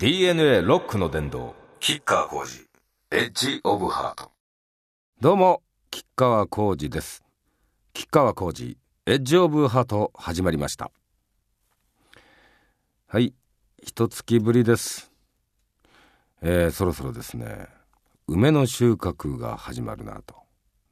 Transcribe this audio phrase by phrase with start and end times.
[0.00, 2.64] DNA ロックの殿堂キッカー工事
[3.10, 4.30] エッジオブハート。
[5.20, 7.24] どうも吉川浩司です。
[7.94, 10.92] 吉川浩司エッジオブハート始まりました。
[13.08, 13.34] はい
[13.82, 15.10] 一月ぶりです。
[16.42, 17.66] えー、そろそろですね。
[18.28, 20.36] 梅の収穫が始まるなと。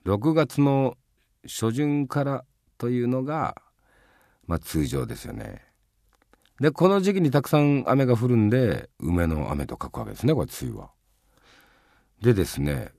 [0.05, 0.97] 6月の
[1.45, 2.45] 初旬から
[2.77, 3.55] というのが
[4.49, 5.66] まあ通常ですよね
[6.61, 10.91] でこの時期にたくさん雨が降るんで梅の雨と書くわけですねこれ梅雨は。
[12.23, 12.93] でですね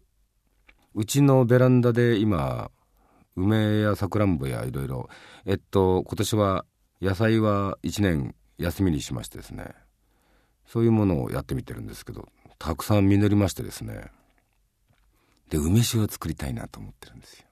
[0.93, 2.69] うちのベランダで今
[3.35, 5.09] 梅やさくらんぼやいろいろ
[5.45, 6.65] えっと今年は
[7.01, 9.73] 野菜は1年休みにしましてですね
[10.67, 12.27] そういうものをやってみてるんですけど
[12.59, 14.11] たくさん実りましてですね。
[15.49, 17.47] で梅酒を作りたいなと思ってるんですよ。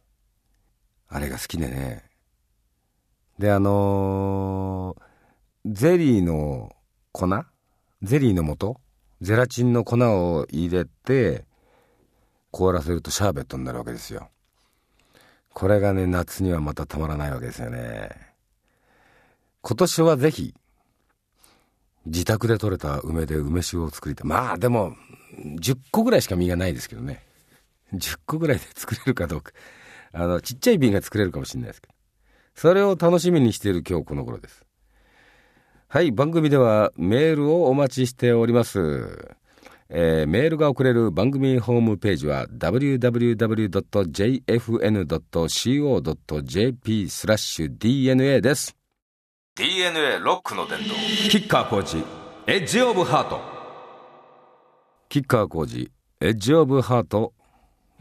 [1.08, 2.03] あれが好きでね。
[3.40, 5.05] であのー
[5.68, 6.76] ゼリーの
[7.12, 7.28] 粉？
[8.04, 8.80] ゼリーの素？
[9.22, 11.46] ゼラチンの粉を入れて
[12.52, 14.30] 凍らせるとシャーベットになるわけですよ。
[15.56, 18.12] これがね夏にはまたたまらないわけですよね。
[19.64, 20.54] 今年はぜひ
[22.06, 24.28] 自宅で採れた梅で梅酒を作りたい。
[24.28, 24.95] まあでも
[25.39, 27.23] 10個ぐらいしか実がないですけどね。
[27.95, 29.52] 10個ぐらいで作れるかどうか。
[30.14, 31.95] あのちっちゃい瓶が作れるかもしれないですけど。
[32.54, 34.64] それを楽しみにしている今日この頃です。
[35.96, 39.38] はい番組ではメールをお待ちしております、
[39.88, 43.10] えーメールが送れる番組ホームページは www.jfn.co.jp
[47.10, 48.76] スラッシュ DNA です。
[49.56, 50.90] DNA ロックの殿堂。
[51.30, 52.04] キッカー工事
[52.46, 53.40] エッジオブハート。
[55.08, 57.32] キッカー工事エッジオブハート。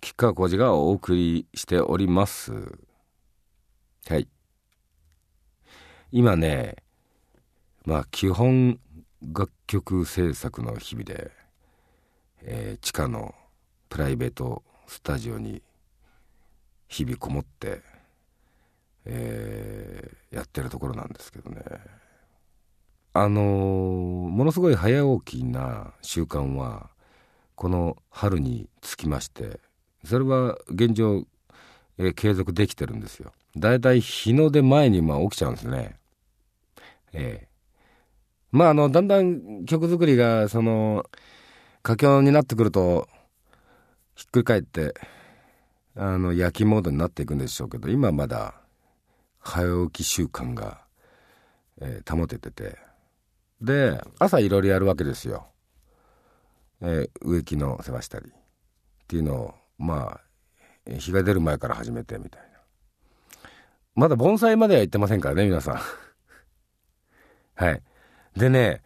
[0.01, 2.53] キッカー工事がお送りしております。
[4.09, 4.27] はい。
[6.11, 6.84] 今ね
[7.85, 8.79] まあ基本
[9.23, 11.31] 楽曲制作の日々で、
[12.43, 13.35] えー地下の
[13.89, 15.63] プライベートスタジオに
[16.89, 17.83] 日々こもって、
[19.05, 21.63] えーやってるところなんですけどね。
[23.13, 26.91] あのーものすごい早起きな習慣は
[27.55, 29.61] この春につきまして
[30.05, 31.27] それは現状、
[31.99, 33.33] えー継続できてるんですよ。
[33.57, 35.97] だいたい日の出前にまあ起きちゃうんですね。
[37.13, 37.54] ええ
[38.55, 41.05] まああのだんだん曲作りがその
[41.83, 43.09] 佳境になってくると
[44.15, 44.95] ひっくり返って
[45.97, 48.55] あの焼きモードになっていくんでしょうけど今まだ
[49.41, 50.83] 早起き習慣が、
[51.81, 52.79] えー保ててて
[53.61, 55.49] で朝いろいろやるわけですよ、
[56.81, 58.33] えー植木の世話したりっ
[59.09, 60.21] ていうのをま
[60.89, 62.49] あ日が出る前から始めてみたいな。
[63.97, 65.81] まだ盆栽までは行ってませんからね皆さん。
[67.57, 67.83] はい。
[68.37, 68.83] でね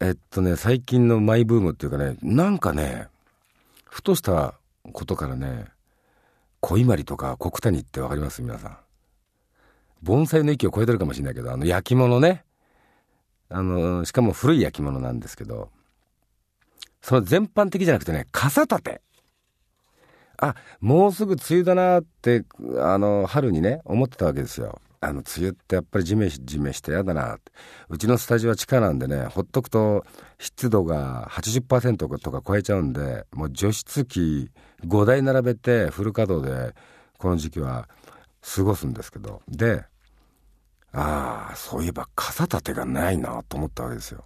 [0.00, 3.08] えっとね最近のマイブームっていうかねなんかね
[3.84, 4.54] ふとした
[4.92, 5.66] ことからね
[6.60, 8.42] 小伊万里とか小九谷ってわかります？
[8.42, 8.76] 皆さん。
[10.02, 12.44] 盆栽の域を超えてるかもしれないけどあの焼き物ね。
[13.48, 15.70] あのしかも古い焼き物なんですけど
[17.02, 19.00] その全般的じゃなくてね傘立て。
[20.36, 22.44] あもうすぐ梅雨だなって
[22.78, 24.80] あの春にね思ってたわけですよ。
[25.04, 27.38] あの梅雨ってやっぱりジメジメしてやだな
[27.88, 30.04] うちのスタジオは地下なんでねほっとくと
[30.38, 34.50] 湿度が80%とか超えちゃうんでもう除湿機
[34.86, 36.74] 5台並べてフル稼働で
[37.18, 37.88] この時期は
[38.56, 39.42] 過ごすんですけど。
[39.48, 39.84] で
[40.96, 44.24] ああそういえば傘立てがないなと思ったわけですよ。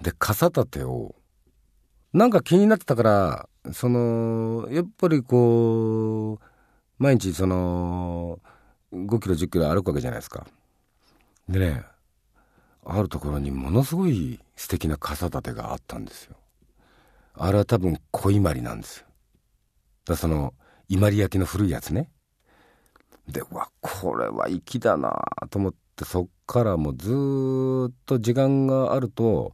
[0.00, 1.14] で傘立てを
[2.14, 6.44] なんか気になってたからそのやっぱりこう
[6.98, 8.40] 毎日その
[9.04, 10.46] 5キロ10キロ歩くわけじゃないですか。
[11.48, 11.84] でね
[12.84, 16.36] あるところにものすごい素敵な傘立てがあったんですよ。
[17.34, 19.06] あれは多分小伊万里なんですよ。
[20.06, 20.54] だその
[20.88, 22.10] 伊万里焼の古いやつね。
[23.28, 29.52] でわこれは粋だなと思ってそっからもうずっと時間があると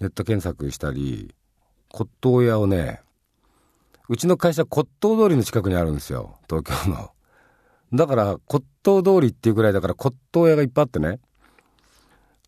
[0.00, 1.34] ネット検索したり
[1.90, 3.00] 骨董屋をね
[4.08, 6.38] うちの会社骨董通りの近くにあるんですよ。
[6.48, 7.10] 東京の。
[7.92, 11.20] だから骨董通りっていうぐらいだから骨董屋がいっぱいあってね。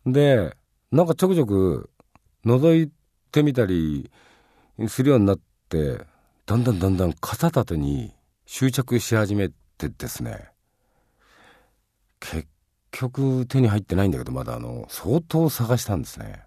[0.05, 0.55] で
[0.91, 1.89] なんかちょくちょく
[2.45, 2.91] 覗い
[3.31, 4.11] てみたり
[4.87, 5.39] するようになっ
[5.69, 6.05] て
[6.45, 8.13] だんだんだんだん傘立てに
[8.45, 10.49] 執着し始めてですね。
[12.19, 12.47] 結
[12.91, 16.43] 局手に入ってないんだけどまだあの相当探したんですね。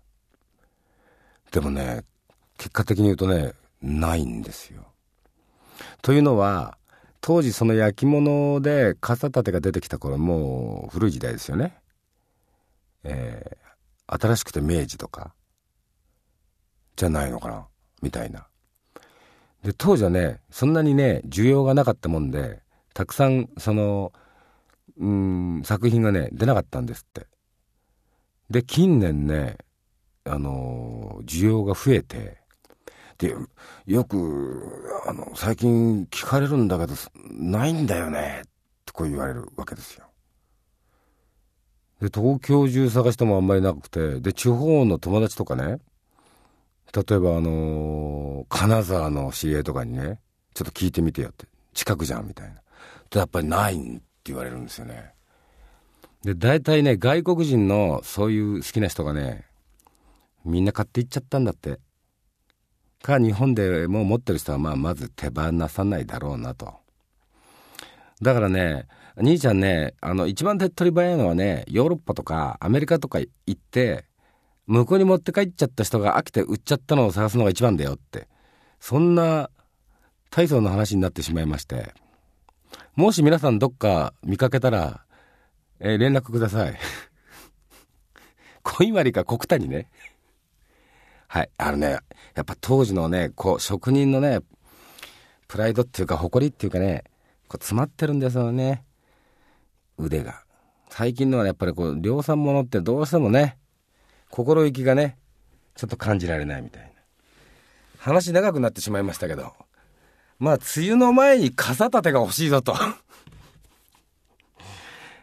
[1.50, 2.05] でもね
[2.56, 3.53] 結果的に言うとね
[3.83, 4.87] ないんですよ。
[6.03, 6.78] というのは
[7.20, 11.79] 当時その焼き物で傘立てが出てきた頃もう古い時代ですよね
[13.05, 13.69] えー
[14.09, 15.35] 新しくて明治とか
[16.97, 17.69] じゃないのかな
[18.03, 18.47] みたいな。
[19.62, 22.62] で、当時はね、そんなにね、需要がなかったもんで、
[22.94, 24.12] たくさん、その、
[24.97, 27.26] うん、作品がね、出なかったんですって。
[28.50, 29.59] で、近年ね、
[30.25, 32.38] あの、需要が増えて、
[33.19, 33.35] で、
[33.87, 36.94] よく、あの、最近聞かれるんだけど、
[37.31, 38.44] ないんだよね、っ
[38.87, 40.06] てこう言われるわけですよ。
[42.00, 45.81] で、東京中探してもあんまりなくて、で、地方の友達とかね、
[46.94, 50.21] 例えばあのー、金沢の CA とかにね、
[50.55, 52.62] ちょっと聞いてみてよって、近くじゃんみたいな。
[53.14, 55.12] やっぱりないって言われるんですよね。
[56.23, 59.47] で、大体ね、外国人のそういう好きな人がね、
[60.44, 61.81] みんな買っていっちゃったんだって。
[63.03, 66.75] か、日本でもう持ってる人はまあまず手放さないだろうなと。
[68.21, 68.87] だからね、
[69.17, 74.05] 兄ちゃんね、あの、一番手っ取り早いのはね、ヨーロッパとかアメリカとか行って、
[74.67, 78.29] 向こうに持って帰っちゃった人が飽きて売っちゃったのを探すのが一番だよって。
[78.81, 79.50] そんな
[80.31, 81.95] 大層な話になってしまいまして。
[82.95, 85.05] もし皆さんどっか見かけたら、
[85.81, 86.77] えー、連絡ください。
[88.62, 89.89] 小今里か国谷ね。
[91.29, 91.51] はい。
[91.59, 91.99] あのね、
[92.35, 94.41] やっぱ当時のね、こう、職人のね、
[95.47, 97.05] プライドっていうか、誇りっていうかね、
[97.49, 98.83] こう詰まってるんですよね。
[99.99, 100.43] 腕が。
[100.89, 103.59] 最近のはやっぱりこう、量産物ってどうしてもね、
[104.31, 105.19] 心意気がね、
[105.75, 106.89] ちょっと感じられないみたいな。
[107.99, 109.53] 話長くなってしまいましたけど、
[110.39, 112.75] まあ、梅雨の前に傘立てが欲しいぞと。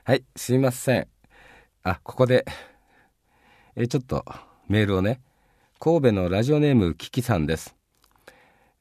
[0.04, 1.08] はい、すいません。
[1.84, 2.46] あ、ここで、
[3.76, 4.24] え、ちょっと
[4.68, 5.22] メールをね、
[5.86, 7.76] 神戸のラジオネームキキさんです。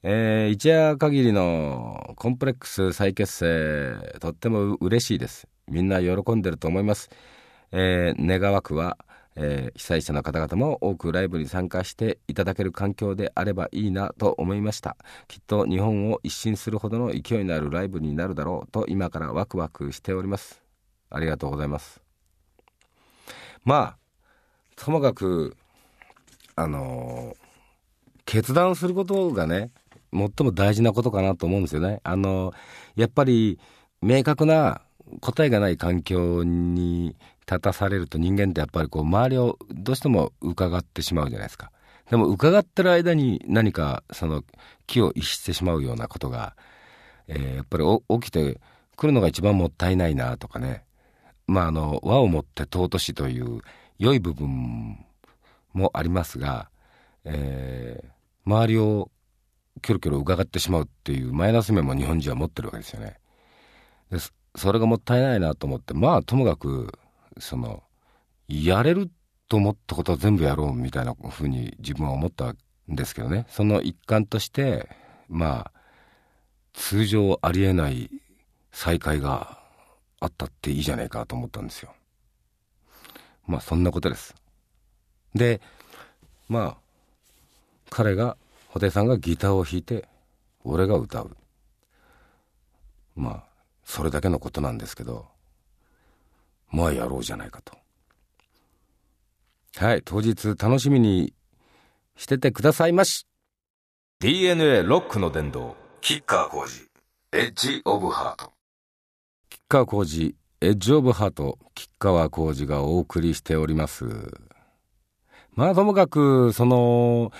[0.01, 5.47] えー、一夜限りのコンプレックス再結成、とっても嬉しいです。
[5.67, 7.11] みんな喜んでると思います。
[7.71, 8.97] えー、願わくは、
[9.35, 14.97] えー、被災者の方々も多くライブに参加していただける環境であればいいなと思いました
[15.27, 20.63] きっと日本を一新するほどの勢いのあるライブになるだろうと今からワクワクしております
[21.11, 22.01] ありがとうございます
[23.63, 23.97] まあ
[24.77, 25.55] ともかく
[26.55, 27.35] あの、
[28.25, 29.71] 決断することがね
[30.11, 32.53] 最も大事なことかなと思うんですよねあの、
[32.95, 33.59] やっぱり
[34.01, 34.81] 明確な
[35.21, 37.15] 答えがない環境に
[37.47, 41.71] 立たされると人間ってやっぱりこう周りをどうしても伺ってしまうじゃないですか。
[42.09, 44.43] でも伺ってる間に何かその
[44.85, 46.55] 気を逸してしまうようなことが、
[47.27, 47.83] えー、やっぱり
[48.21, 48.59] 起きて
[48.95, 50.83] くるのが一番もったいないなとかね。
[51.47, 53.61] まああの和をもって尊しという
[53.99, 55.04] 良い部分
[55.75, 56.69] もありますが、
[57.25, 58.09] えー、
[58.45, 59.11] 周りを
[59.81, 63.19] キョロキョロ伺ってしまうっていうマイナス面も日本人は持ってるわけですよね。
[64.09, 64.17] で
[64.55, 66.97] それがもったいないなと思ってまあともかく
[67.37, 67.83] その
[68.47, 69.11] やれる
[69.49, 72.57] と思ったことは全部やろうみたいなふうに自分は思ったん
[72.87, 73.45] ですけどね。
[73.49, 74.89] その一環として
[75.27, 75.79] まあ
[76.73, 78.09] 通常ありえない
[78.71, 79.59] 再会が
[80.19, 81.93] あったっていいじゃないかと思ったんですよ。
[83.45, 84.35] まあそんなことです。
[85.35, 85.61] で
[86.49, 86.77] まあ
[87.89, 88.37] 彼が
[88.73, 90.07] 布袋さんがギターを弾いて
[90.63, 91.37] 俺が歌う
[93.15, 93.43] まあ
[93.83, 95.27] それだけのことなんですけど
[96.71, 97.77] まあやろうじゃないかと。
[99.77, 101.33] はい、当日楽しみに
[102.15, 103.27] しててくださいまし。
[104.19, 106.87] DNA ロックの殿堂、キッカー工事、
[107.33, 108.53] エッジオブハート。
[109.49, 114.05] キッカー工事、エッジオブハート、吉川工事がお送りしております。
[115.55, 117.31] まあともかく、その、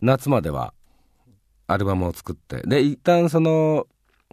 [0.00, 0.74] 夏までは
[1.66, 3.86] アルバムを作って、で、一旦その、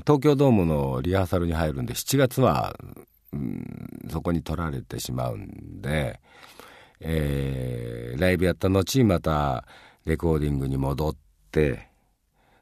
[0.06, 2.76] 東京ドームのリハーサルに入るんで、7月は
[3.34, 3.66] うん、
[4.10, 6.20] そこに取られてしまうんで、
[7.00, 9.66] えー、ライブやった後また
[10.06, 11.16] レコーディングに戻っ
[11.52, 11.90] て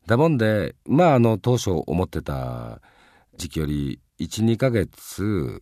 [0.05, 2.81] だもんでまああの当初思ってた
[3.37, 5.61] 時期より12ヶ月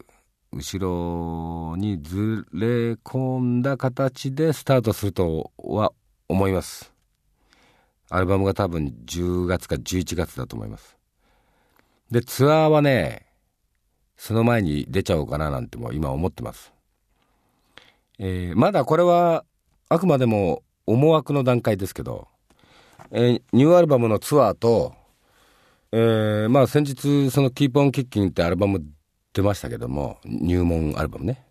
[0.54, 5.92] 後ろにずれ込んだ形でスタートするとは
[6.30, 6.94] 思います
[8.10, 10.98] アルバムが多分10月か11月だと思います
[12.12, 13.27] でツアーはね
[14.18, 16.74] その前に出ちゃおうかななんても今思ってます。
[18.20, 19.46] えー、まだこれは
[19.89, 22.27] あくまでも思惑の段階ですけど、
[23.12, 24.96] えー、ニューアルバムのツアーと、
[25.92, 28.84] えー、まあ先日そのキーポンキッキンってアルバム
[29.38, 31.46] 出ましたけども、入門アルバムね。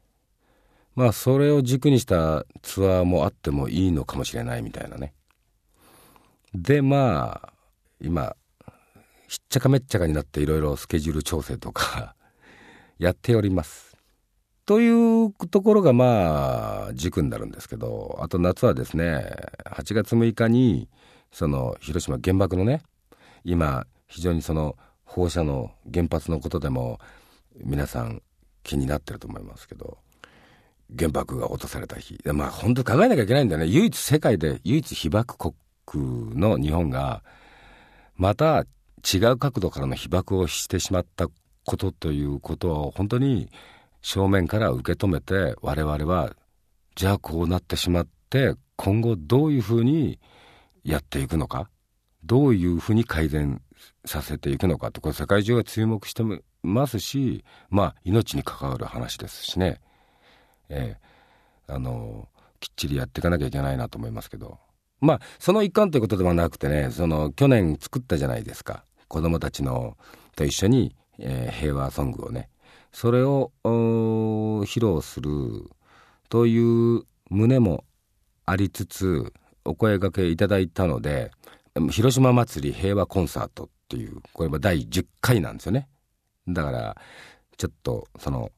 [0.96, 5.14] まあそれを軸にしたツアーもあってもいいのかもしれないみたいなね。
[6.52, 7.52] でまあ
[8.00, 8.34] 今
[9.28, 12.16] ひっちゃかめっちゃかになっていろいろスケジュール調整とか
[12.98, 13.96] やっております。
[14.64, 19.30] というところがまあ軸になるんですけどあと夏はですね
[19.64, 20.88] 8月6日に
[21.30, 22.82] その広島原爆のね
[23.44, 26.98] 今非常にその放射能原発のことでも
[27.64, 28.22] 皆さん
[28.62, 29.98] 気になってると思いますけど
[30.96, 32.18] 原爆が落とされた日。
[32.32, 33.66] まあ本当考えなきゃいけないんだよね。
[33.66, 35.54] 唯一世界で唯一被爆国
[36.38, 37.24] の日本が
[38.16, 38.66] また
[39.04, 41.28] 違う角度からの被爆をしてしまった
[41.64, 43.50] ことということを本当に
[44.00, 46.34] 正面から受け止めて我々は
[46.94, 50.18] じゃあこうなってしまって今後どういうふうに
[50.84, 51.68] やっていくのか
[52.24, 53.60] どういうふうに改善
[54.04, 56.22] させていくのかとこれ世界中が注目して
[56.62, 59.80] ますしまあ命に関わる話ですしね、
[60.68, 62.28] えー、あの
[62.60, 64.58] きっちりやっていかなきゃいけないなと思いますけど。
[64.98, 68.84] まあその一環ということではなくてねその去年作ったじゃないですか。
[69.08, 69.96] 子供たちの
[70.34, 72.48] と一緒に、えー、平和ソングをね。
[72.92, 75.70] それを披露する
[76.30, 77.84] という旨も
[78.46, 79.34] ありつつ
[79.66, 81.30] お声がけいただいたので
[81.90, 85.88] 広島祭り平和コンサートっていうこれは第10回なんですよね。
[86.48, 86.96] だから
[87.56, 88.50] ちょっとその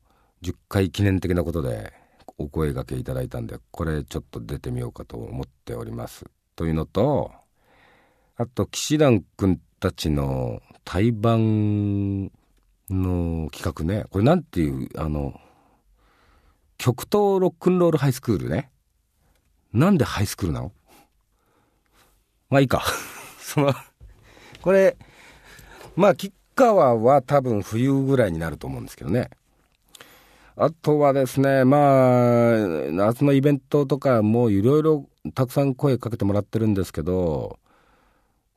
[0.42, 1.92] 10回記念的なことで
[2.38, 6.26] お声がけいただいたんでこれちょっと出てみようかと思っております。
[6.54, 7.32] というのと
[8.36, 12.30] あと騎士団君たちの対バン
[12.88, 14.04] の企画ね。
[14.10, 15.40] これなんていうあの
[16.76, 18.70] 極東ロックンロールハイスクールね。
[19.72, 20.72] なんでハイスクールなの？
[22.50, 22.82] まあいいか。
[23.40, 23.74] その
[24.62, 24.96] これ
[25.96, 29.30] まあ吉川は多分冬ぐらいになると思うんですけどね。
[30.56, 32.58] あとはですねまあ
[32.90, 37.60] 夏のイベントとかもいろいろたくさん声かけてもらってるんですけど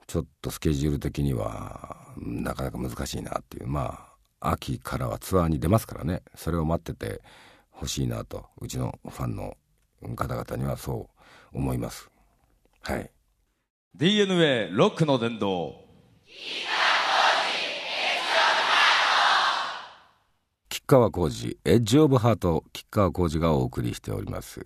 [0.08, 3.68] ちょっとスケジュール的にはなかなか難しいなっていう。
[3.68, 4.08] ま
[4.40, 6.24] あ秋からはツアーに出ますからね。
[6.36, 7.22] それを待ってて
[7.70, 9.56] ほしいなとうちのファンの
[10.16, 11.10] 方々にはそ
[11.54, 12.10] う思います。
[12.82, 13.12] はい。
[13.94, 15.76] DNA ロックの殿堂
[20.70, 24.66] 吉川浩司エッジオブハート吉川浩司がお送りしております、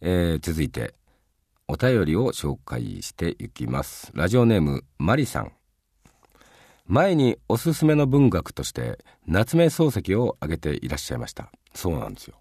[0.00, 0.94] えー、続いて
[1.68, 4.10] お便りを紹介していきます。
[4.14, 5.52] ラジオネームマリさん。
[6.86, 11.50] 前におすすめの文学として夏目漱石を挙げていらっしゃいました。
[11.74, 12.40] そうなんですよ。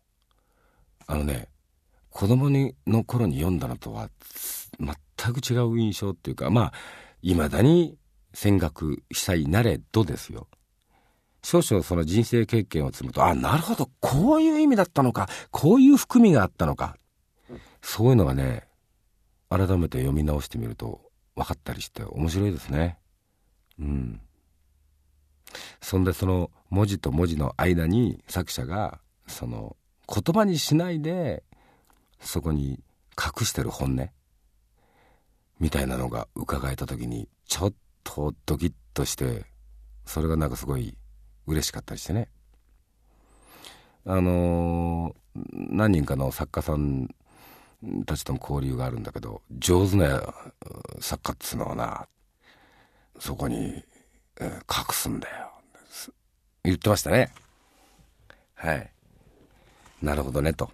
[1.08, 1.50] あのね
[2.14, 4.10] 子供にの頃に読んだのとは
[4.80, 6.74] 全く違う印象っていうかまあ
[7.24, 7.98] いまだに
[8.34, 10.48] 戦学被災なれどですよ。
[11.42, 16.96] 少々その人生経験を積むとあなるほどこういう意味だったのかこういう含みがあったのか。
[17.82, 18.66] そういうのがね
[19.50, 21.02] 改めて読み直してみると
[21.36, 22.98] 分かったりして面白いですね。
[23.80, 24.22] うん。
[25.82, 29.76] そんでその文字と文字の間に作者がその
[30.08, 31.44] 言葉にしないで
[32.24, 32.80] そこに
[33.18, 34.10] 隠してる本音？
[35.60, 39.46] みたいなのが伺えた時にちょっとドキッとして
[40.06, 40.98] それがなんかすごい
[41.46, 42.30] 嬉しかったりしてね
[44.06, 47.08] あのー、何人かの作家さん
[48.06, 50.34] たちとの交流があるんだけど上手な
[51.00, 52.08] 作家っつうのはな
[53.20, 53.84] そこに
[54.40, 55.52] え隠すんだよ。
[56.64, 57.32] 言ってましたね。
[58.56, 58.90] はい。
[60.02, 60.72] なるほどね、と。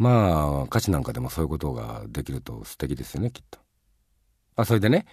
[0.00, 3.58] まあ、歌詞なんかでもそういうことができると素敵ですよね、きっと。
[4.56, 5.04] あ、それでね、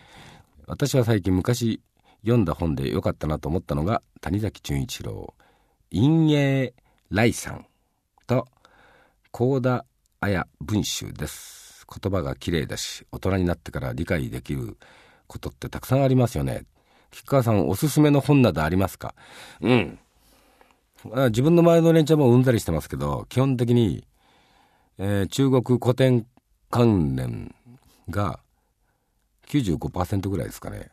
[0.65, 1.81] 私は最近昔
[2.21, 5.33] 読んだ本で良かったなと思ったのが、谷崎潤一郎、
[5.91, 6.73] 陰影
[7.09, 7.65] 来さん
[8.27, 8.47] と、
[9.33, 9.83] 高田
[10.21, 11.85] 綾文集です。
[11.85, 14.77] 言葉が綺麗だし、大人になってから理解できる
[15.27, 16.63] ことってたくさんありますよね。
[17.11, 19.15] 吉川さんおすすめの本などありますか？
[19.59, 19.99] うん
[21.29, 24.07] 自分の周りの連中もうんざりしてますけど基本的に、
[24.97, 26.25] えー、中国古典
[26.69, 27.53] 関連
[28.09, 28.39] が
[29.47, 30.89] 95%ぐらいですかね。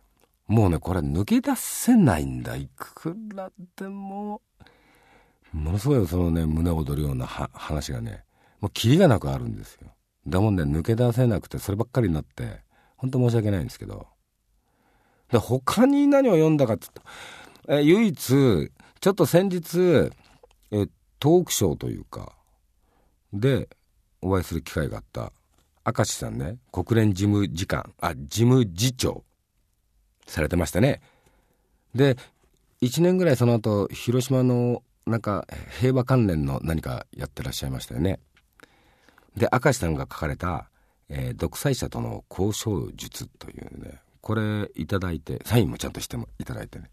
[0.47, 2.57] もうねこれ抜け出せないんだ。
[2.57, 4.43] いくらでも
[5.53, 8.25] ものすごいそのね胸躍るような話がね
[8.61, 9.89] もうキリがなくあるんですよ。
[10.27, 12.61] だもんね抜け出せなくてそればっかりになって
[12.97, 14.07] 本当申し訳ないんですけど。
[15.31, 16.87] で、他に何を読んだかって
[17.67, 18.71] 言ったえ唯一、
[19.01, 20.11] ちょっと先日、
[20.71, 20.87] え
[21.19, 22.37] トークショーというか、
[23.33, 23.69] で、
[24.25, 25.33] お会いする機会があった、
[25.87, 29.25] 明石さんね、国連事務次官、あ、事務次長、
[30.27, 31.01] されてましたね。
[31.95, 32.17] で、
[32.81, 35.47] 1年ぐらいその後、広島の、なんか、
[35.79, 38.19] 平和関連の何かやってらっしゃいましたよね。
[39.37, 40.71] で、明石さんが書かれた、
[41.09, 46.91] えー、独裁者との交渉術というね、これいただいてサインもちゃんとしてもいただいてね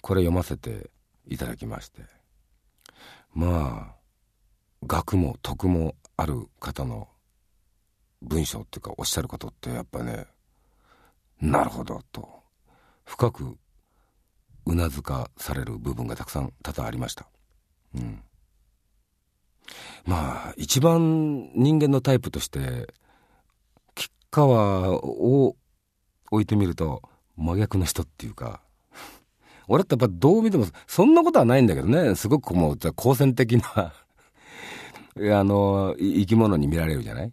[0.00, 0.88] これ読ませて
[1.28, 2.00] いただきまして
[3.34, 3.94] まあ
[4.86, 7.08] 学も徳もある方の
[8.22, 10.26] 文章っていうかおっしゃることってやっぱね
[11.40, 12.28] なるほどと
[13.04, 13.56] 深く
[14.66, 17.26] うなずかされる部分がたくさん多々ありました。
[17.94, 18.22] うん、
[20.06, 22.86] まあ一番人間のタイプとして
[23.94, 25.56] 吉川を
[26.30, 27.02] 置いてみると
[27.36, 28.62] 真逆の人っていうか
[29.68, 33.92] 俺ってやっぱどう見てもそんなことはないんだけどねすごくもう好戦的な
[35.16, 37.32] あの生き物に見られるじゃない？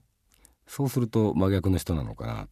[0.67, 2.47] そうすると真逆の人なのかな。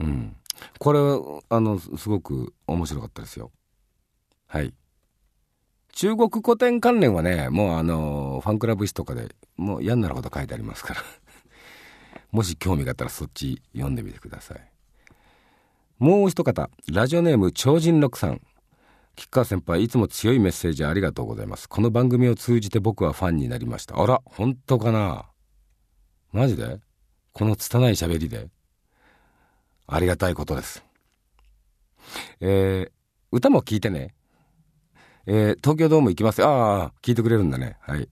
[0.00, 0.36] うん。
[0.78, 3.50] これはあのすごく面白かったですよ。
[4.46, 4.74] はい。
[5.92, 11.02] 中国古典関連はねもうあのファンクラブ誌とかでもう嫌になるほど書いてありますから。
[12.32, 14.72] もし興味があったらそっち読んでみてください。
[15.98, 18.40] もう一方ラジオネーム超人六さん。
[19.16, 21.70] 吉川先輩いつも強いメッセージありがとうございます。
[21.70, 23.98] この番組を通じて僕はファンになりました。
[23.98, 25.24] あら本当かな？
[26.32, 26.80] マジで？
[27.32, 28.48] この拙い喋りで？
[29.86, 30.84] ありがたいことです。
[32.40, 32.90] えー、
[33.32, 34.14] 歌も聞いてね。
[35.24, 36.44] えー、東京ドーム行きます。
[36.44, 37.78] ああ聞いてくれるんだね。
[37.80, 38.10] はい。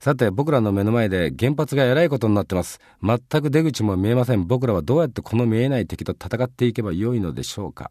[0.00, 2.78] さて僕らの目の前で原発がえらいことになってます。
[3.02, 4.46] 全く出口も見えません。
[4.46, 7.90] 僕らはどうやってこの見えない敵と戦っていけばよいのでしょうか。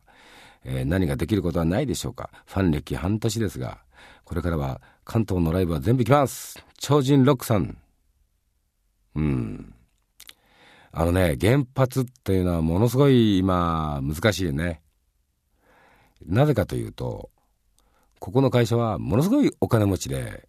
[0.63, 2.29] えー、何ができることはないでしょうか？
[2.45, 3.79] ファン歴半年ですが
[4.23, 6.63] これからは関東のライブは全部行きます。
[6.77, 7.77] 超人ロックさん。
[9.15, 9.73] うん。
[10.91, 14.81] あのね原発っていうのはものすごい今難しいね。
[16.25, 17.29] なぜかというと
[18.19, 20.47] ここの会社はものすごいお金持ちで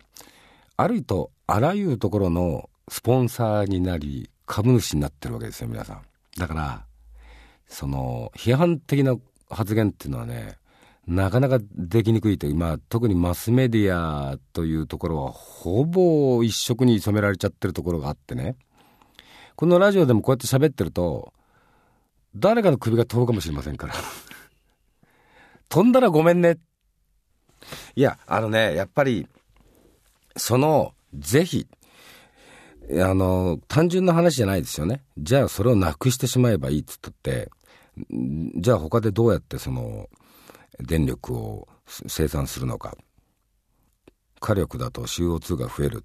[0.76, 6.02] あるとあらゆるところのスポンサーになり株主になってるわけですよ皆さん。
[6.36, 6.84] だから
[7.66, 9.16] その批判的な
[9.54, 10.58] 発言っていうのはね
[11.06, 18.56] なかなかできにくいという、まあ、特にマスメディアというところはほぼ一色に染められちゃってるところがあってね。
[19.56, 21.32] このラジオでもこうやって喋ってると
[22.36, 23.94] 誰かの首が飛ぶかもしれませんから。
[25.68, 26.58] 飛んだらごめんね。
[27.96, 29.26] いやあのねやっぱり
[30.36, 31.66] そのぜひ
[33.00, 35.02] あの単純な話じゃないですよね。
[35.18, 37.50] じゃあそれをなくしてしまえばいいっつったって
[38.56, 40.08] じゃあ他でどうやってその
[40.80, 42.96] 電力を生産するのか。
[44.40, 46.04] 火力だと CO2 が増える。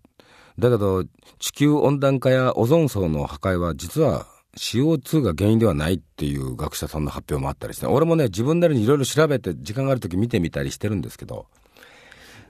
[0.59, 1.03] だけど
[1.39, 11.47] 地球温暖化やオゾン層の破壊は実は CO2 が原因ではないっていう学者さんの発表もあったりして俺もね自分なりにいろいろ調べて時間がある時見てみたりしてるんですけど。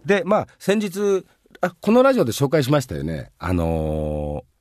[0.05, 1.25] でまあ先日
[1.59, 3.31] あこのラジオで紹介しましたよね。
[3.39, 4.56] あのー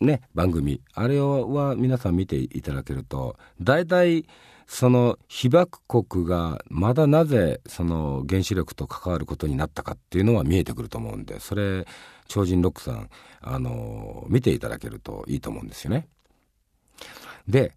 [0.00, 0.80] ね、番組。
[0.94, 4.26] あれは皆さん見ていただけると、大体、
[4.66, 11.86] その被爆国がまだなぜその原子力と関わることになったかっていうのは見えてくると思うんで、それ、
[12.28, 13.08] 超人ロックさん、
[13.40, 16.08] あの、見ていただけるといいと思うんですよね。
[17.48, 17.74] で、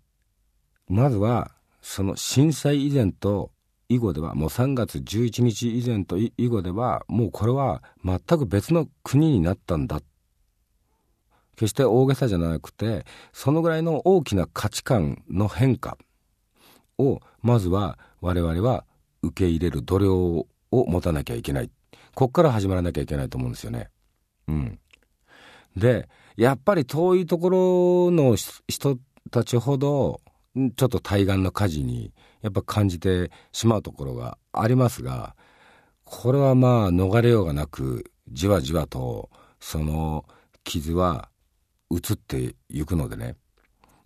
[0.87, 1.51] まずは、
[1.81, 3.51] その震災以前と
[3.87, 10.03] 以後では、もう3月11日以前と以後では、もうこれは全く別の国になったんだっ
[11.59, 15.97] 決して大げさじゃなくてそのぐらいの大きな価値観の変化
[16.97, 18.85] をまずは我々は
[19.21, 21.69] 受け入れる度量を持たなきゃいけない
[22.15, 23.89] こっから始まらなきゃいけないと思うんですよね。
[24.47, 24.79] うん、
[25.75, 27.49] でやっぱり遠いとこ
[28.07, 28.37] ろの
[28.69, 28.97] 人
[29.29, 30.21] たちほど
[30.77, 35.35] ちょっと対岸の火事にやっぱ感じてしまうところがありますが
[36.05, 40.23] これはまあ逃れようがなくじわじわとその
[40.63, 41.29] 傷は
[41.91, 43.35] 移っていくのでね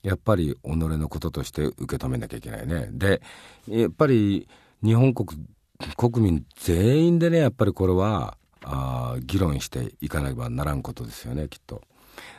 [0.01, 3.21] やっぱり己のこととして受け止めなきゃいけないねで
[3.67, 4.47] やっぱり
[4.83, 5.39] 日本国
[5.97, 11.81] 国民全員でねやっぱりこれはあ議論していかなければならんことですよねきっと。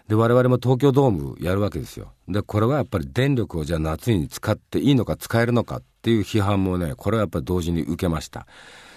[0.09, 2.13] で我々も東京ドームやるわけですよ。
[2.29, 8.47] でこれはやっぱり電力をじゃあ夏に使っていいのか使えるのかっていう批判もねこれはやっぱり同時に受けました。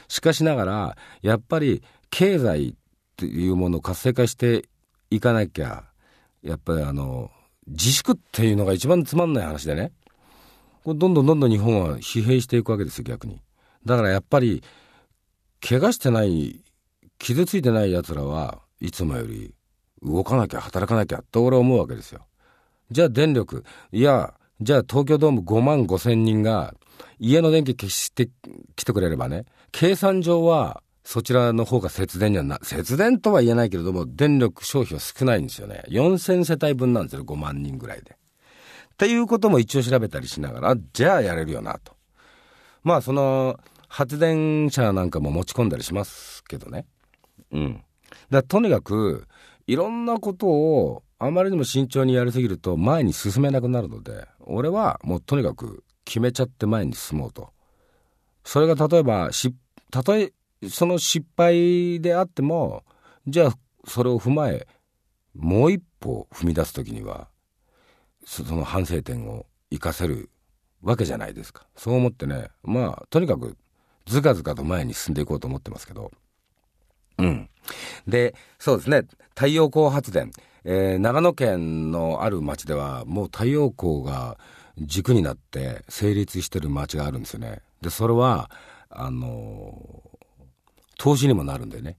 [0.08, 2.74] しかしながらやっぱり経済っ
[3.18, 4.70] ていうものを活性化して
[5.10, 5.86] いかなきゃ
[6.48, 7.30] やっぱりあの
[7.68, 9.92] 自粛っていうのが一番つまんない話でね。
[10.84, 13.42] これどんどんどんどん日本は疲弊していくわけですよ逆に。
[13.86, 14.64] だからやっぱり
[15.60, 16.64] 怪我してない
[17.20, 19.54] 傷ついてないやつらはいつもより
[20.02, 22.26] 動かなきゃ働かなきゃって俺は思うわけですよ。
[22.90, 26.74] じゃあ電力いやじゃあ東京ドーム5万5千人が
[27.20, 28.30] 家の電気消して
[28.78, 35.86] きてくれればね計算上はそちらの方が節電にはな、節電とは言えないけれども、電力消費は少ないんですよね。
[35.88, 38.12] 4000世帯分なんですよ、5万人ぐらいで。
[38.12, 41.94] っていうことも一応調べたりしながら、じゃあやれるよなと。
[42.84, 46.86] まあ、その、発電車なんかも持ち込んだりしますけどね。
[47.54, 47.82] うん。
[48.30, 49.30] だとにかく、
[49.66, 57.54] いろんなことをあまりにも慎重にやりすぎると前に進めなくなるので、俺はもうとにかく決めちゃって前に進もうと。
[58.44, 59.54] それが例えば、し
[59.90, 60.34] たとえ
[60.70, 62.84] その失敗であっても、
[63.28, 64.68] じゃあそれを踏まえ、
[65.36, 67.30] もう一歩踏み出す時には、
[68.26, 70.30] その反省点を生かせる
[70.82, 71.66] わけじゃないですか。
[71.76, 73.58] そう思ってね、まあ、とにかく
[74.06, 76.12] ずかずかと前に進んでいこうと思ってますけど。
[77.18, 77.50] うん。
[78.08, 79.04] で、そうですね、
[79.36, 80.32] 太陽光発電。
[80.64, 84.38] えー、長野県のある町では、もう太陽光が
[84.78, 87.62] 軸になって成立してる町があるんですよね。
[87.82, 88.52] で、それは、
[88.90, 90.02] あの、
[90.98, 91.98] 投資にもなるんでね。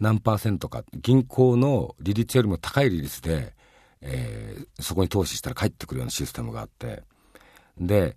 [0.00, 3.54] 何パーセントか、銀行の利率よりも高い利率で、
[4.00, 7.02] えー、そこに投資したら返ってくるようなシステムがあって、
[7.78, 8.16] で、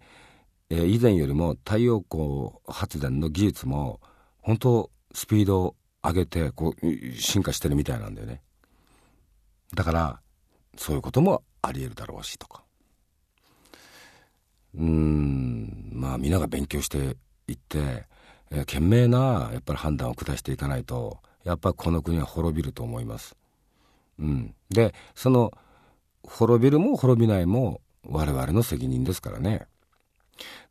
[0.69, 3.99] えー、以前よりも太陽光発電の技術も、
[4.41, 8.41] 本当スピードを上げて、こう、進化してるみたいなんだよね。
[9.75, 10.21] だから、
[10.77, 12.63] そういうこともあり得るだろうし、とか。
[14.75, 18.07] うん、まあ、みんなが勉強していって、
[18.53, 23.35] えー、懸命な、やっぱり判断を下していかないと、やっぱこの国は滅びると思います。
[24.19, 25.51] うん、でその
[26.23, 29.65] 滅びるも滅びないも我々の責任ですからね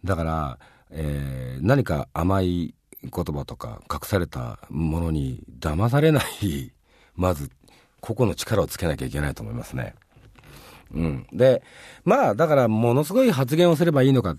[0.04, 0.58] だから、
[0.90, 6.72] えー、何か甘い言葉とか隠されたものに騙されない
[7.16, 7.50] まず
[8.00, 9.94] 個々の力をつけなきゃいけないと思いますね。
[10.92, 11.62] うん、で
[12.04, 14.36] まあだからものすごい発言をすればいいのか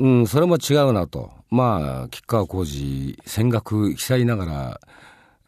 [0.00, 1.30] うん、それも違うなと。
[1.50, 4.80] まあ、吉川浩司、戦学被災ながら、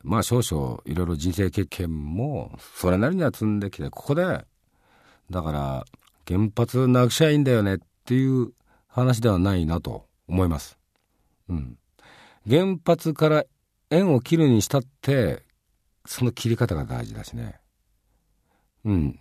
[0.02, 4.44] まあ少々いろいろ人生経験もそれなりには積んできて、ここで、
[5.30, 5.84] だから
[6.26, 8.52] 原発なくしゃいいんだよねっていう
[8.88, 10.76] 話ではないなと思います。
[11.48, 11.78] うん。
[12.46, 13.44] 原発から
[13.88, 15.44] 縁を切るにしたって、
[16.04, 17.58] その切り方が大事だしね。
[18.84, 19.20] うん。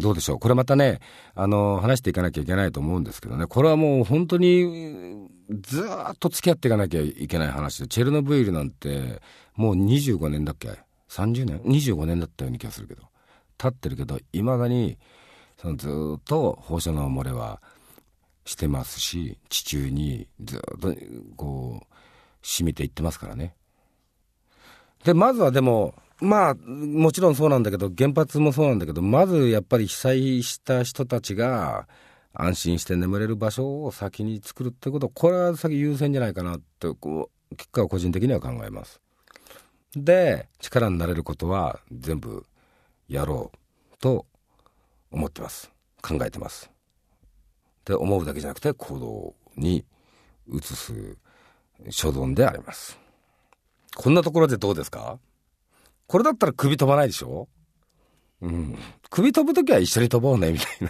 [0.00, 0.38] どうでしょう？
[0.38, 1.00] これまたね、
[1.34, 5.28] あの、話していかなきゃいけないと思うんですけどね、これはもう本当に
[5.60, 9.20] ずっと付き合っていかなきゃいけない話で、チェルノブイリなんて、
[9.54, 10.68] もう25年だっけ
[11.08, 13.02] ?30 年 ?25 年だったような気がするけど。
[13.58, 14.96] 経ってるけど、いまだに、
[15.60, 17.60] そのずっと放射能漏れは
[18.46, 20.94] してますし、地中にずっと
[21.36, 21.94] こう、
[22.42, 23.54] 染みていってますからね。
[25.04, 31.88] で、まずはでも、まあ、もちろんそうなんだけど、原発もそうなんだけど、まずやっぱり被災した人たちが
[32.34, 39.00] 安心して眠れる場所を先に作るってこと、これは先優先じゃないかなって、こう、結果は個人的には考えます。
[39.96, 42.46] で、力になれることは全部
[43.08, 44.26] やろうと
[45.10, 45.72] 思ってます。
[46.02, 46.70] 考えてます。
[47.84, 49.84] で、思うだけじゃなくて行動に
[50.46, 51.16] 移す
[51.88, 52.98] 所存であります。
[53.96, 55.18] こんなところでどうですか？
[56.10, 57.46] これだったら首飛ばないでしょ？
[58.42, 58.76] うん。
[59.10, 60.88] 首飛ぶときは一緒に飛ぼうね、みたいな。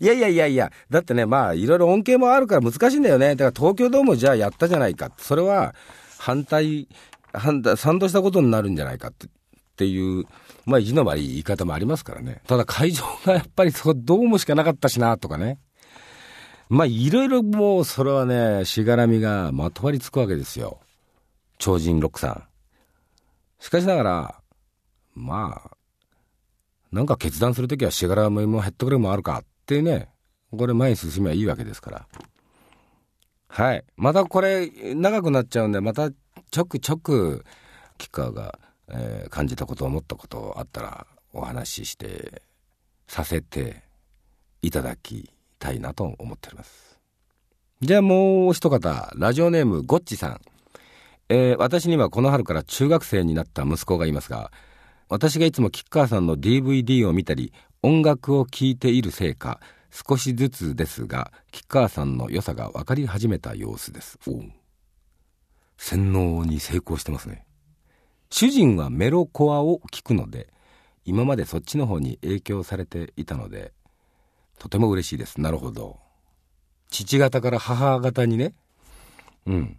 [0.00, 3.36] いやいやいやいや、だってね、まあ、いろいろ恩恵もあるから難しいんだよね。
[3.36, 5.10] だから東京ドームじゃあやったじゃないか。
[5.18, 5.74] それは
[6.16, 6.88] 反対、
[7.34, 9.26] 反対、賛同したことになるんじゃないかって。
[9.26, 9.28] っ
[9.76, 10.24] ていう、
[10.64, 12.40] まあ、意地の悪い言い方もありますからね。
[12.46, 15.58] ただ会場がやっぱりそこドームしかなかったしな、とかね。
[16.70, 20.80] まあ、いろいろもう、それはね、しがらみがまとわりつくわけですよ。
[21.58, 22.44] 超人ロックさん。
[23.58, 24.42] しかしながら、
[25.14, 25.76] まあ、
[26.92, 30.08] なんか決断するときはしがらみもヘッドクレームもあるかってね、
[30.50, 32.08] これ前に進めばいいわけですから。
[33.48, 33.84] はい。
[33.96, 37.44] またこれ長くなっちゃうんで、またちょくちょく、
[37.98, 42.42] 吉川が、えー、感じたこと思ったことあったらお話しして、
[43.08, 43.82] させて
[44.62, 46.98] いただきたいなと思っております。
[47.80, 50.40] じゃあもう一方、ラジオネームゴッチさん。
[51.28, 54.52] えー、私にはこの春から中学生になった息子がいますが、
[55.08, 59.60] 私がいつも吉川さんの DVD を見たり、音楽を聴いているせいか、
[59.90, 64.18] 少しずつですが、吉川さんの良さが分かり始めた様子です。
[64.26, 64.42] お
[65.78, 67.44] 洗脳に成功してますね。
[68.30, 70.48] 主人はメロコアを聴くので、
[71.04, 73.72] 今までそっちの方に影響されていたので、
[74.58, 75.40] とても嬉しいです。
[75.40, 75.98] なるほど。
[76.90, 78.54] 父方から母方にね。
[79.46, 79.78] うん。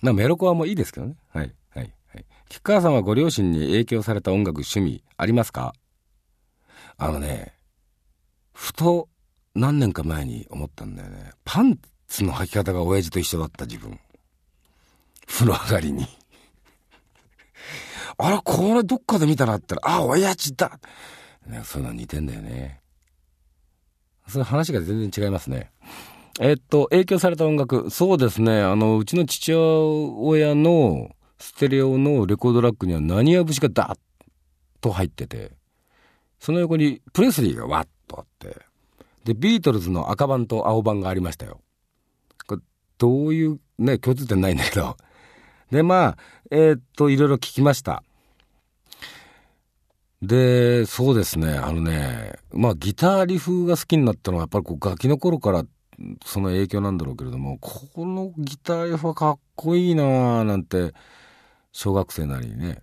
[0.00, 1.16] まあ、メロコアもいいですけどね。
[1.32, 2.24] はい、はい、はい。
[2.48, 5.74] 吉川さんはご両親に影響された音楽、趣味、ありますか？
[6.96, 7.54] あのね、
[8.52, 9.08] ふと
[9.54, 11.32] 何年か前に思ったんだよね。
[11.44, 13.98] パンツの履き方が親父と一緒だった自分。
[15.26, 16.06] 風呂上がりに。
[18.18, 20.78] あら、これどっかで見たなって言ったら、あ、親父だ、
[21.46, 22.80] ね、そういうの似てんだよね。
[24.28, 25.70] その話が全然違いますね。
[26.42, 27.90] えっと、影響された音楽。
[27.90, 28.62] そうですね。
[28.62, 33.98] あの、うちの父親のステレオのレコードラックには何や節がダーッ
[34.80, 35.52] と入ってて、
[36.38, 38.56] その横にプレスリーがわっとあって、
[39.24, 41.60] で、ビートルズの赤版と青版がありましたよ。
[42.46, 42.62] これ、
[42.96, 44.96] どういうね、共通点ないんだけど。
[45.70, 46.18] で、まあ、
[46.50, 48.02] えー、っと、いろいろ聞きました。
[50.22, 55.64] で、そうですね、あのね、まあギターリフが好きになったのはやっぱりこうガキの頃から
[56.24, 60.92] その影響なんだろうけれども、このギターはかっこいいなぁなんて、
[61.72, 62.82] 小学生なりにね。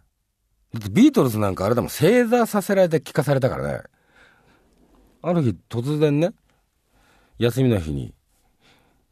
[0.73, 3.81] だってビートルズなんかあれでも正座させられて聞かされたからね。
[5.21, 6.31] ある日突然ね、
[7.39, 8.13] 休みの日に、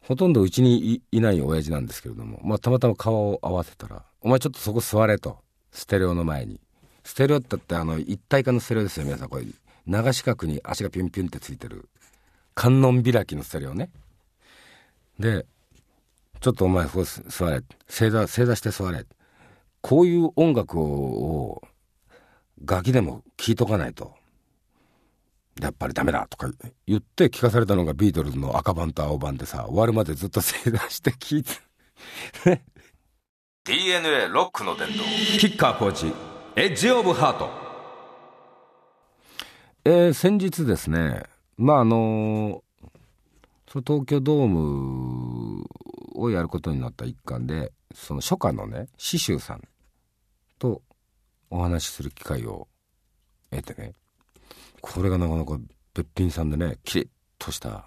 [0.00, 5.38] ほとんどうちにいない親父なんですけれども、まあたまたま顔を合わせたら、お前ちょっとそこ座れと、
[5.72, 6.60] ステレオの前に。
[7.06, 9.44] ステレオってってあの一体化のステレオですよ皆さんこれ
[9.86, 11.88] 長四角に足がピュンピュンってついてる
[12.56, 13.90] 観音開きのステレオね。
[15.20, 15.46] で
[16.40, 17.62] ちょっとお前ここ座れ。
[17.86, 19.04] 正座正座して座れ。
[19.82, 21.62] こういう音楽を
[22.64, 24.14] ガキでも聴いとかないと。
[25.60, 26.50] やっぱりダメだとか
[26.86, 31.52] 言って聞かされたのがビートルズの赤版と青版でさ終わるまでずっと正座して聴いて。
[33.64, 35.02] DNA ロックの伝道
[35.38, 36.12] キッカーコーチ。
[36.56, 37.50] エッジオブハート。
[39.84, 41.22] えー、先日ですね、
[41.56, 42.62] まああの
[43.70, 45.64] その東京ドーム
[46.14, 49.62] をやることになった一環で、その初夏のね、刺繍さん
[50.58, 50.82] と
[51.50, 52.68] お話しする機会を
[53.50, 53.92] 得てね、
[54.80, 55.58] これがなかなか
[55.94, 57.86] べっぴんさんでね、キリッとした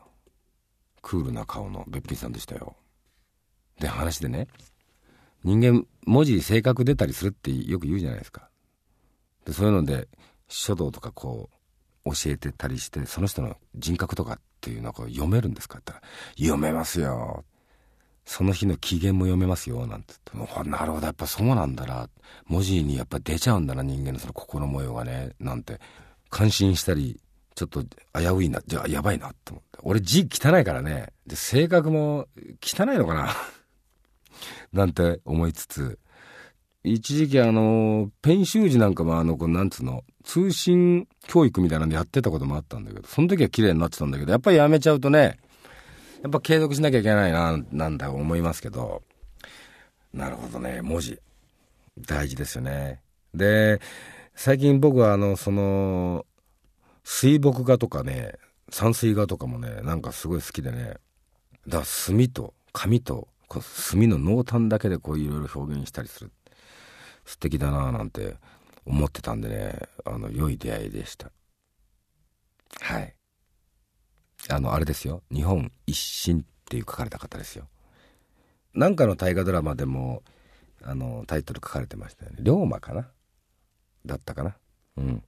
[1.02, 2.76] クールな顔のべっぴんさんでしたよ。
[3.80, 4.48] で、話でね、
[5.44, 8.50] 人間文字性格出たりするってよく言うじゃないですか。
[9.46, 10.08] でそういうので
[10.48, 11.56] 書道とかこう
[12.14, 17.46] 教えてたりしてその人の人格とかっていうのを読めるんですかって言ったら「読めますよ」
[18.30, 22.08] その日の機嫌も読めますよなんて言ってなるほどやっぱそうなんだな。
[22.46, 25.32] 文字にやっぱ出ちゃうんだな人間のその心模様がね。
[25.40, 25.80] なんて
[26.30, 27.20] 感心したり
[27.56, 29.80] ちょっと危ういなじゃあやばいなって思って。
[29.82, 31.08] 俺字汚いからね。
[31.26, 32.28] で性格も
[32.62, 33.36] 汚いのかな。
[34.74, 35.98] なんて思いつつ
[36.84, 45.40] 一時期あの、ペン習字なんかもあの、こなんつうの、通信教育みたいなんでやってたこともあったんだけど、その時は綺麗になってたんだけど、やっぱりやめちゃうとね、
[46.22, 49.04] やっぱ継続しなきゃいけないな、なんだ思いますけど、
[50.14, 51.20] なるほどね、文字。
[52.08, 53.02] 大事ですよね。
[53.34, 53.82] で、
[54.36, 56.26] 最近僕はあの、その、
[57.04, 58.34] 水墨画とかね、
[58.70, 60.96] 山水画とかもね、なんかすごい好きでね、
[61.68, 63.28] だから墨と紙と、
[63.62, 66.32] 墨の濃淡だけでこういろいろ表現したりする。
[67.30, 68.38] 素敵だななんて
[68.88, 71.32] 思ってたんでね、あの、良い出会いでした。
[72.82, 73.14] はい。
[74.50, 75.22] あの、あれですよ。
[75.32, 77.68] 日本一新っていう書かれた方ですよ。
[78.74, 80.24] なんかの大河ドラマでも、
[80.82, 82.38] あの、タイトル書かれてましたよね。
[82.40, 83.08] 龍馬かな？
[84.08, 84.58] だったかな？
[84.98, 85.24] うん。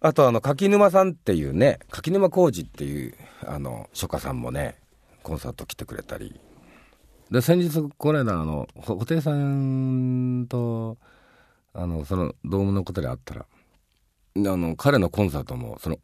[0.00, 3.14] あと、あの、柿沼さんっていうね、柿沼浩二っていう、
[3.44, 4.78] あの、書家さんもね、
[5.22, 6.40] コンサート来てくれたり、
[7.32, 10.98] で先日この間あの布袋さんと
[11.72, 13.46] あのそのドームのことであったらあ
[14.36, 15.96] の彼のコンサートもその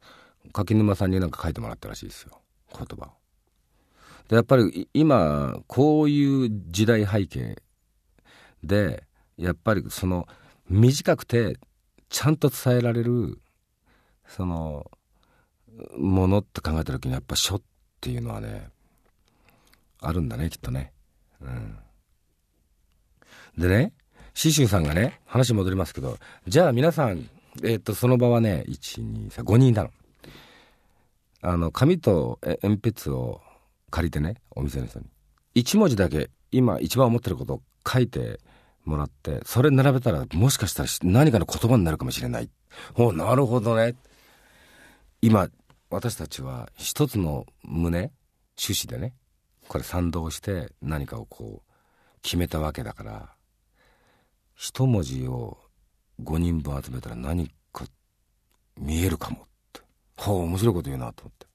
[0.55, 2.41] 柿沼さんになんか書いてもらったらしいですよ
[2.73, 3.13] 言葉を。
[4.29, 7.61] でやっぱり今こういう時代背景
[8.65, 9.05] で
[9.37, 10.27] やっぱりその
[10.71, 11.59] 短くて
[12.09, 13.39] ちゃんと伝えられる
[14.27, 14.91] その
[15.95, 17.63] ものって考えた時にやっぱ書っ
[18.01, 18.71] ていうのはね
[20.01, 20.95] あるんだねきっとね。
[21.41, 21.79] うん。
[23.57, 23.93] でね、
[24.35, 27.29] シシュさんがね、話戻りますけど、じゃあ皆さん、
[27.65, 29.91] えっ、と、その場はね、1、2、3、5人いたの。
[31.41, 33.41] あの、紙と鉛筆を
[33.91, 35.07] 借りてね、お店の人に。
[35.55, 38.41] 1文字だけ、今一番思ってることを書いて
[38.85, 42.51] もらって、それ並べたら、もしかしたら何かの言葉になるかもしれない。
[42.95, 43.97] おなるほどね。
[45.21, 45.49] 今、
[45.91, 48.13] 私たちは一つの胸、
[48.61, 49.15] 趣旨でね、
[49.69, 53.29] これ賛同して何かをこう決めたわけだから
[54.55, 55.59] 一文字を
[56.23, 57.85] 5人分集めたら何か
[58.77, 59.41] 見えるかもっ
[59.73, 59.81] て。
[60.17, 61.47] ほう面白いこと言うなと思って。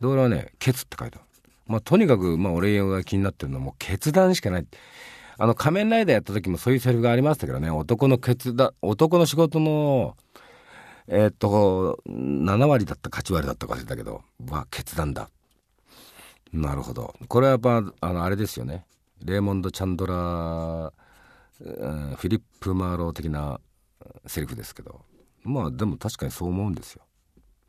[0.00, 1.20] で俺はね「ケツ」って書いた。
[1.66, 4.66] まあとにかくまあ俺が気になってるのはもう決断しかない。
[5.38, 7.70] あの仮面ライダーやった時もそういうセリフがありましたけどね。
[7.70, 10.16] 男の決断男の仕事の
[11.08, 15.30] えー、っと7割だったか8割だったか忘れたけどは決断だ。
[16.52, 17.14] なるほど。
[17.28, 18.86] これはやっぱあのあれですよね。
[19.24, 20.92] レーモンド・チャンドラー、
[21.60, 23.60] フィリップ・マーロー的な
[24.26, 25.04] セリフですけど。
[25.46, 27.02] まあでも確かにそう思うんですよ。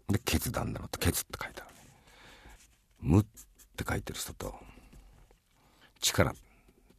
[0.09, 1.71] で決断だろって「ケツ」って書いてある
[3.01, 3.25] 「無」っ
[3.75, 4.55] て書いてる人と
[6.01, 6.39] 「力」って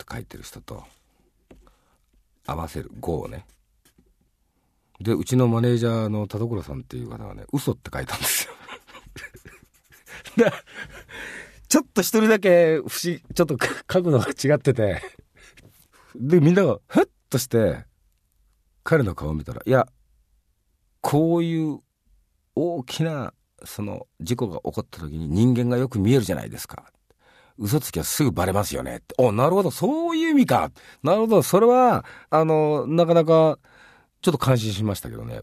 [0.09, 0.85] 書いてる人と
[2.47, 2.91] 合わせる。
[3.01, 3.45] 5をね。
[5.01, 8.53] でうちのマネージャーの田所さんっていう方がね嘘って書いたんですよ。
[11.69, 15.03] ちょっと一人だけ不思ちょっと角度が違ってて
[16.15, 17.85] でみんながふっとして
[18.85, 19.87] 彼の顔を見たらいや
[21.01, 21.81] こういう
[22.55, 23.33] 大きな
[23.65, 26.85] その事故が起こった時に人間がよく見えるじゃないですか
[27.59, 29.03] 嘘つきはすぐバレますよね。
[29.19, 30.71] お、なるほど、そういう意味か。
[31.03, 33.59] なるほど、それは、あの、なかなか、
[34.23, 35.41] ちょっと感心しましたけどね。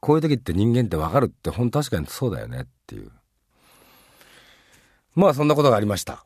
[0.00, 3.12] こういう時って人間ってわかるって、ほん確かにそうだよねっていう。
[5.16, 6.24] まあ、そんなことがありました。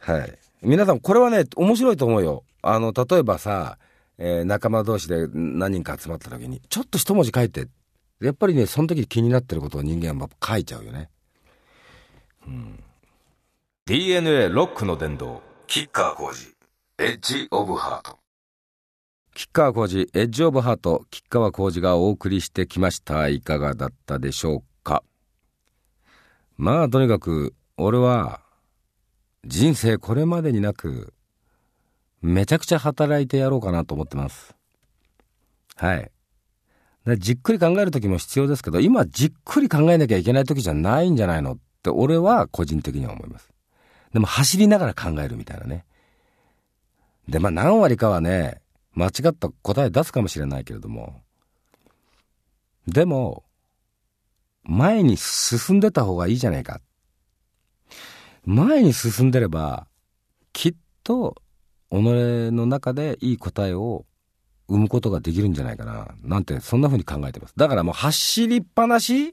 [0.00, 0.38] はい。
[0.62, 2.44] 皆さん、これはね、面白いと思うよ。
[2.62, 3.78] あの、例えばさ、
[4.18, 7.68] えー、仲間同士で何人か集まった時に、ちょっと一文字書いて。
[8.20, 11.10] やっぱりね、その時気になってることを人間は書いちゃうよね。
[12.46, 12.82] うん。
[13.84, 16.54] DNA ロックの殿堂、キッカー工事、
[16.98, 18.18] エッジオブハート。
[19.34, 23.28] キッカー工事、エッジオブハート、吉川工事がお送りしてきました。
[23.28, 25.02] いかがだったでしょうか
[26.56, 28.40] まあ、とにかく、俺は、
[29.44, 31.12] 人生これまでになく、
[32.22, 34.56] めちゃくちゃ働いてやろうかなと思ってます。
[35.76, 36.10] はい。
[37.18, 43.48] じっくり考える時も必要ですけど、今じっくり考えなきゃいけない時じゃないんじゃないのって俺は個人的には思います。
[44.12, 45.84] でも走りながら考えるみたいなね。
[47.28, 48.60] で、まあ何割かはね、
[48.94, 51.20] 間違った答え出すかもしれないけれども、
[52.88, 53.44] でも、
[54.64, 56.80] 前に進んでた方がいいじゃないか。
[58.46, 59.88] 前に進んでれば、
[60.52, 61.34] きっと、
[61.90, 64.06] 己の中でいい答えを
[64.68, 66.08] 生むことができるんじゃないかな。
[66.22, 67.54] なんて、そんな風に考えてます。
[67.56, 69.32] だからもう走りっぱなし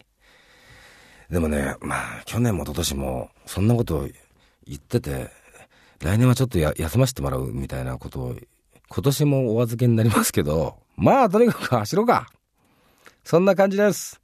[1.30, 4.10] でもね、まあ、去年も一昨年も、そんなことを
[4.66, 5.30] 言ってて、
[6.00, 8.36] 来年はちょっと休ませてもらうみたいなことを、
[8.90, 12.28] 今年もお預けになりますけど、まあとにかく走ろうか。
[13.24, 14.22] そんな感じです。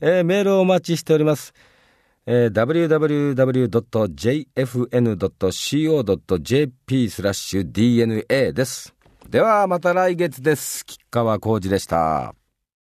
[0.00, 1.52] えー、メールをお待ちしております。
[2.28, 3.70] えー、www.jfn.co.jp
[7.08, 8.92] スラッシュ DNA です。
[9.28, 10.84] ではまた来月です。
[10.84, 12.35] 吉川浩二でした。